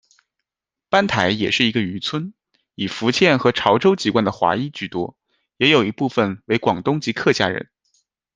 [0.89, 2.33] 班台也是一个渔村，
[2.73, 5.15] 以福建和潮州籍贯的华裔居多，
[5.57, 7.69] 也有一部分为广东及客家人。